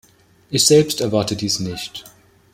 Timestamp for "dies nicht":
1.35-2.05